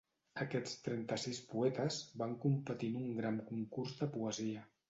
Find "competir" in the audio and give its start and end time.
2.47-2.93